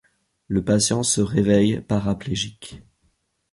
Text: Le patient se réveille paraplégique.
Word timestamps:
Le 0.47 0.65
patient 0.65 1.03
se 1.03 1.21
réveille 1.21 1.79
paraplégique. 1.79 2.81